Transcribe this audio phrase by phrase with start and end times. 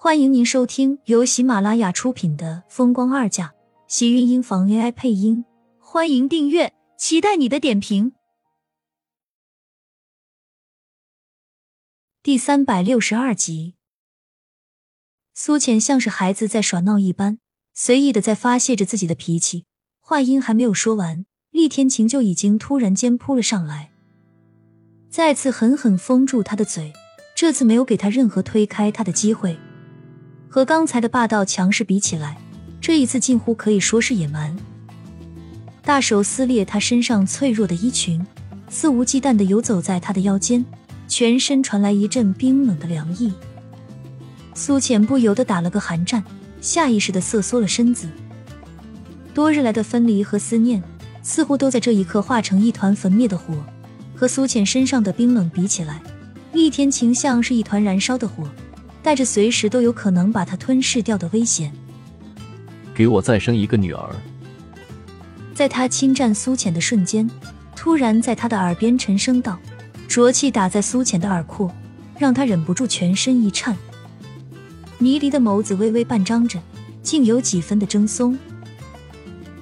[0.00, 3.46] 欢迎您收听由喜马拉雅出品的《风光二嫁》，
[3.88, 5.44] 喜运音房 AI 配音。
[5.80, 8.12] 欢迎订阅，期待你的点评。
[12.22, 13.74] 第三百六十二集，
[15.34, 17.40] 苏浅像是孩子在耍闹一般，
[17.74, 19.64] 随意的在发泄着自己的脾气。
[19.98, 23.90] 话音还没有说完，厉天晴就已经突然间扑了上来，
[25.10, 26.92] 再次狠狠封住他的嘴。
[27.34, 29.58] 这次没有给他任何推开他的机会。
[30.48, 32.38] 和刚才的霸道强势比起来，
[32.80, 34.56] 这一次近乎可以说是野蛮。
[35.82, 38.24] 大手撕裂他身上脆弱的衣裙，
[38.68, 40.64] 肆无忌惮的游走在他的腰间，
[41.06, 43.32] 全身传来一阵冰冷的凉意。
[44.54, 46.24] 苏浅不由得打了个寒战，
[46.60, 48.08] 下意识的瑟缩了身子。
[49.32, 50.82] 多日来的分离和思念，
[51.22, 53.54] 似乎都在这一刻化成一团焚灭的火。
[54.16, 56.02] 和苏浅身上的冰冷比起来，
[56.52, 58.48] 厉天晴像是一团燃烧的火。
[59.02, 61.72] 带着随时都有可能把他吞噬掉的危险。
[62.94, 64.10] 给我再生一个女儿！
[65.54, 67.28] 在他侵占苏浅的瞬间，
[67.74, 69.58] 突然在他的耳边沉声道，
[70.06, 71.72] 浊气打在苏浅的耳廓，
[72.18, 73.76] 让他忍不住全身一颤。
[74.98, 76.60] 迷离的眸子微微半张着，
[77.02, 78.36] 竟有几分的怔忪。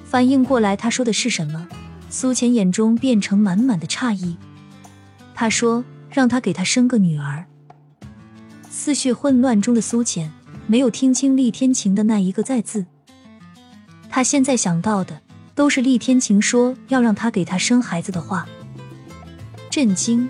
[0.03, 1.67] 反应过来他说的是什么，
[2.09, 4.37] 苏浅眼中变成满满的诧异。
[5.35, 7.45] 他说让他给他生个女儿。
[8.87, 10.31] 思绪混乱中的苏浅
[10.65, 12.85] 没有听清厉天晴的那一个“在”字，
[14.09, 15.21] 他现在想到的
[15.53, 18.47] 都是厉天晴说要让他给他生孩子的话。
[19.69, 20.29] 震惊、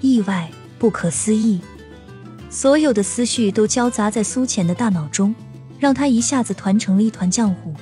[0.00, 1.60] 意外、不可思议，
[2.48, 5.34] 所有的思绪都交杂在苏浅的大脑中，
[5.78, 7.74] 让他一下子团成了一团浆糊。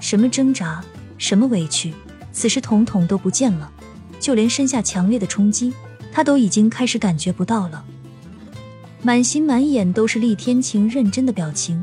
[0.00, 0.84] 什么挣扎，
[1.16, 1.94] 什么委屈，
[2.32, 3.70] 此时统统都不见了，
[4.18, 5.72] 就连身下强烈的冲击，
[6.10, 7.84] 他都已经开始感觉不到了。
[9.06, 11.80] 满心满眼都是厉天晴认真的表情，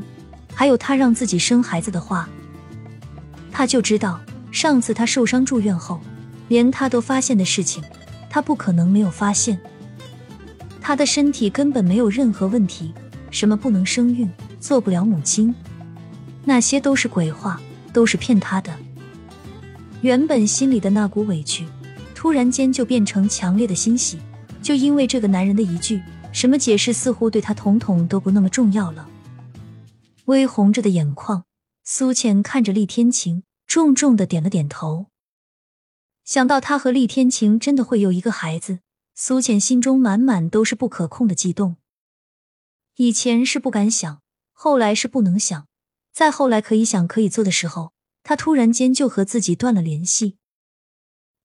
[0.52, 2.28] 还有他让自己生孩子的话。
[3.50, 4.20] 他就知道，
[4.52, 5.98] 上次他受伤住院后，
[6.48, 7.82] 连他都发现的事情，
[8.28, 9.58] 他不可能没有发现。
[10.82, 12.92] 他的身体根本没有任何问题，
[13.30, 14.28] 什么不能生育、
[14.60, 15.54] 做不了母亲，
[16.44, 17.58] 那些都是鬼话，
[17.90, 18.70] 都是骗他的。
[20.02, 21.64] 原本心里的那股委屈，
[22.14, 24.18] 突然间就变成强烈的欣喜，
[24.60, 26.02] 就因为这个男人的一句。
[26.34, 29.08] 什么解释似乎对他统统都不那么重要了。
[30.24, 31.44] 微红着的眼眶，
[31.84, 35.06] 苏浅看着厉天晴，重重的点了点头。
[36.24, 38.80] 想到他和厉天晴真的会有一个孩子，
[39.14, 41.76] 苏浅心中满满都是不可控的激动。
[42.96, 44.20] 以前是不敢想，
[44.52, 45.68] 后来是不能想，
[46.12, 47.92] 再后来可以想可以做的时候，
[48.24, 50.38] 他突然间就和自己断了联系。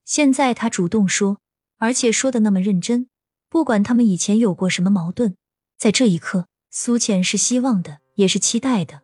[0.03, 1.39] 现在他主动说，
[1.77, 3.09] 而且说的那么认真。
[3.50, 5.36] 不管他们以前有过什么矛盾，
[5.78, 9.02] 在这一刻，苏浅是希望的，也是期待的。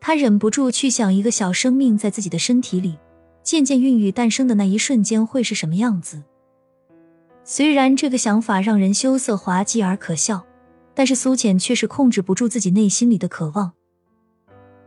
[0.00, 2.98] 他忍不住去想，一个小生命在自己的身体里
[3.42, 6.22] 渐渐孕育诞生的那一瞬间会是什么样子。
[7.44, 10.46] 虽然这个想法让人羞涩滑稽而可笑，
[10.94, 13.72] 但是苏浅却是控制不住自己内心里的渴望。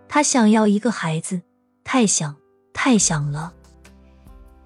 [0.07, 1.41] 他想要一个孩子，
[1.83, 2.35] 太想，
[2.73, 3.53] 太想了。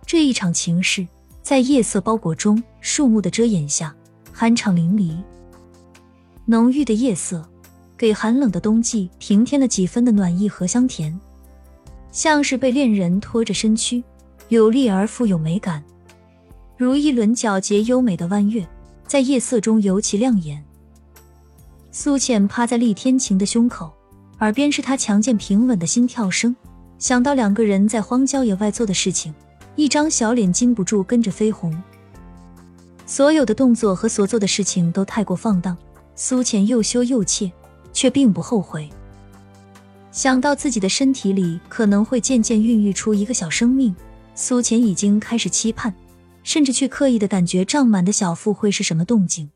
[0.06, 1.08] 这一场情事。
[1.46, 3.96] 在夜色包裹中，树木的遮掩下，
[4.36, 5.16] 酣畅淋漓。
[6.46, 7.48] 浓郁的夜色
[7.96, 11.16] 给寒冷的冬季平添了几分的暖意和香甜，
[12.12, 14.04] 像是被恋人拖着身躯，
[14.50, 15.84] 有力而富有美感，
[16.78, 18.68] 如一轮皎洁优美的弯月，
[19.06, 20.66] 在夜色中尤其亮眼。
[21.92, 23.94] 苏浅趴在厉天晴的胸口，
[24.40, 26.56] 耳边是他强健平稳的心跳声，
[26.98, 29.32] 想到两个人在荒郊野外做的事情。
[29.76, 31.82] 一张小脸禁不住跟着绯红，
[33.06, 35.78] 所有的动作和所做的事情都太过放荡。
[36.16, 37.52] 苏浅又羞又怯，
[37.92, 38.90] 却并不后悔。
[40.14, 43.94] 想到自己的身体里可能会渐渐孕育出一个小生命，
[44.34, 45.94] 苏浅已经开始期盼，
[46.42, 49.52] 甚至去刻意的感觉胀满的小腹会是什么动静。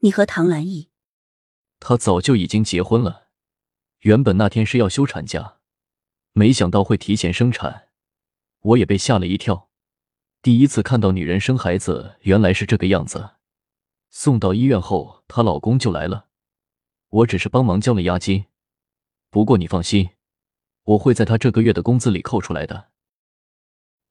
[0.00, 0.88] 你和唐兰意，
[1.78, 3.24] 他早就已经结婚了。
[4.00, 5.56] 原本那天是要休产假，
[6.32, 7.88] 没想到会提前生产。
[8.64, 9.68] 我也被吓了一跳，
[10.40, 13.32] 第一次看到女人生孩子原来是这个样子。
[14.08, 16.28] 送到医院后，她老公就来了，
[17.10, 18.46] 我只是帮忙交了押金。
[19.28, 20.10] 不过你放心，
[20.84, 22.88] 我会在他这个月的工资里扣出来的。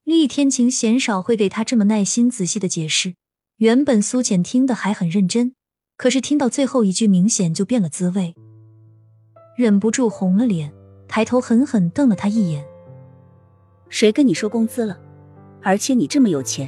[0.03, 3.15] 厉天晴鲜少会给他这么耐心仔细的解释。
[3.57, 5.55] 原本苏浅听的还很认真，
[5.97, 8.35] 可是听到最后一句，明显就变了滋味，
[9.57, 10.71] 忍不住红了脸，
[11.07, 12.67] 抬头狠狠瞪了他一眼。
[13.93, 14.97] 谁跟你说工资了？
[15.61, 16.67] 而且你这么有钱，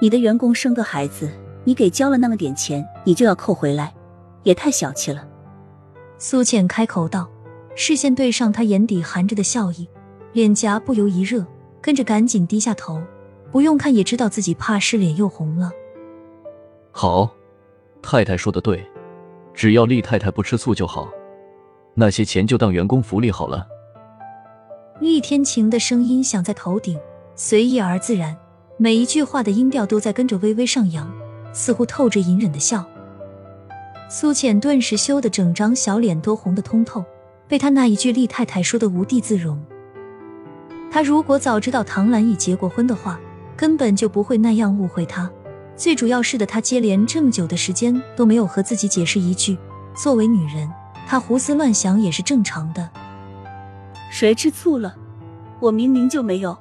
[0.00, 1.32] 你的员工生个孩子，
[1.64, 3.94] 你给交了那么点钱，你就要扣回来？
[4.42, 5.26] 也太小气了。
[6.18, 7.26] 苏倩开口道，
[7.74, 9.88] 视线对上他眼底含着的笑意，
[10.34, 11.42] 脸颊不由一热，
[11.80, 13.02] 跟着赶紧低下头。
[13.50, 15.72] 不用看也知道自己怕是脸又红了。
[16.90, 17.34] 好，
[18.02, 18.86] 太太说的对，
[19.54, 21.08] 只要厉太太不吃醋就好，
[21.94, 23.66] 那些钱就当员工福利好了。
[25.02, 26.96] 厉天晴的声音响在头顶，
[27.34, 28.36] 随意而自然，
[28.76, 31.12] 每一句话的音调都在跟着微微上扬，
[31.52, 32.86] 似乎透着隐忍的笑。
[34.08, 37.04] 苏浅顿时羞得整张小脸都红得通透，
[37.48, 39.60] 被他那一句“厉太太”说的无地自容。
[40.88, 43.18] 他如果早知道唐兰已结过婚的话，
[43.56, 45.28] 根本就不会那样误会他。
[45.76, 49.58] 最主要是的，他接连这么久的时间都没有和自己解释一句。
[49.96, 50.70] 作为女人，
[51.08, 52.88] 她胡思乱想也是正常的。
[54.12, 54.94] 谁吃醋了？
[55.58, 56.54] 我明明就没有，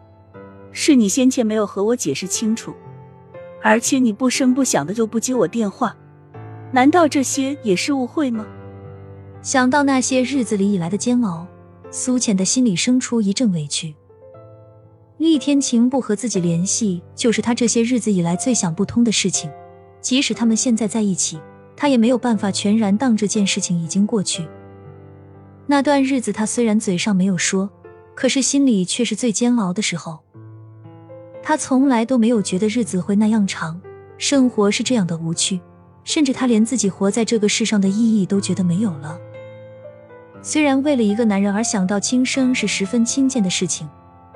[0.72, 2.74] 是你先前没有和我解释清楚，
[3.62, 5.94] 而且你不声不响的就不接我电话，
[6.72, 8.46] 难道这些也是误会吗？
[9.42, 11.46] 想到那些日子里以来的煎熬，
[11.92, 13.94] 苏浅的心里生出一阵委屈。
[15.18, 19.52] 厉天晴不和自己联系，就是他这些日子以来最想不通的事情。
[20.00, 21.38] 即使他们现在在一起，
[21.76, 24.48] 他也没有办法全然当这件事情已经过去。
[25.72, 27.70] 那段日子，他虽然嘴上没有说，
[28.14, 30.20] 可是心里却是最煎熬的时候。
[31.42, 33.80] 他从来都没有觉得日子会那样长，
[34.18, 35.62] 生活是这样的无趣，
[36.04, 39.18] 甚至他连自己活在这个世上的意义都觉得没有了。
[40.42, 43.90] 虽然为了一个男人而想到轻生是十分轻贱的事情。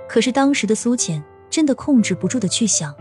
[0.08, 2.96] 可是当时的苏浅真的控制不住的去想，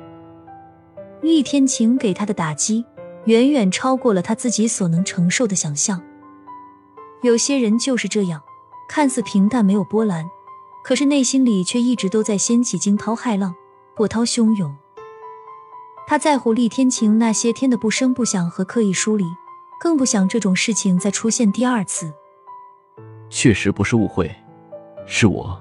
[1.23, 2.85] 厉天晴给他的打击
[3.27, 6.03] 远远超过了他自己所能承受的想象。
[7.25, 8.43] 有些人就是这样，
[8.87, 10.29] 看似平淡没有波澜，
[10.85, 13.55] 可是内心里却一直都在掀起惊涛骇浪，
[13.97, 14.77] 波涛汹涌。
[16.07, 19.25] 他在乎厉天晴那些天的不声不响和刻意疏离，
[19.81, 22.13] 更不想这种事情再出现第二次。
[23.31, 24.31] 确实不是误会，
[25.07, 25.59] 是我。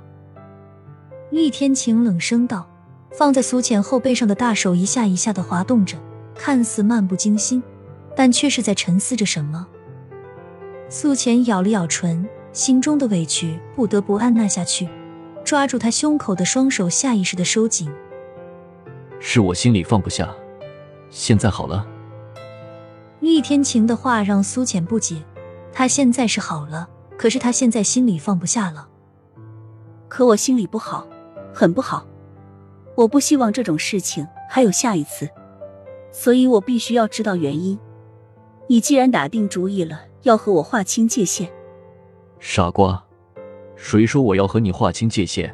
[1.31, 2.69] 厉天晴冷声道
[3.17, 5.97] ：“放在苏浅后背上的大手一下一下的滑动着，
[6.35, 7.63] 看似漫不经心，
[8.17, 9.65] 但却是在沉思着什么。”
[10.95, 14.87] 苏浅咬了咬唇，心中的委屈不得不按捺下去，
[15.43, 17.91] 抓住他胸口的双手下意识的收紧。
[19.19, 20.31] 是我心里放不下，
[21.09, 21.83] 现在好了。
[23.21, 25.23] 厉天晴的话让苏浅不解，
[25.71, 26.87] 他现在是好了，
[27.17, 28.87] 可是他现在心里放不下了。
[30.07, 31.07] 可我心里不好。
[31.51, 32.05] 很不好，
[32.93, 35.27] 我不希望这种事情还有下一次，
[36.11, 37.79] 所以我必须要知道原因。
[38.67, 41.49] 你既然打定主意了要和我划清界限，
[42.39, 43.03] 傻瓜，
[43.75, 45.53] 谁说我要和你划清界限？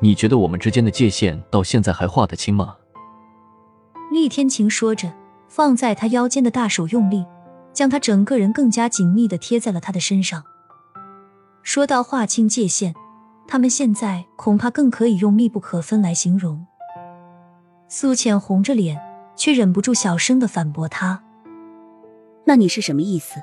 [0.00, 2.76] 你觉得我们之间的界限到现在还划得清吗？
[4.10, 5.12] 厉天晴说着，
[5.48, 7.24] 放在他腰间的大手用力，
[7.72, 10.44] 将他整个人更加紧密的贴在了他的身上。
[11.62, 12.94] 说到划清界限。
[13.44, 16.64] 他们现在恐怕更可以用密不可分来形容。
[17.88, 18.98] 苏浅红着脸，
[19.36, 21.22] 却忍不住小声的反驳他
[22.46, 23.42] ：“那你是什么意思？”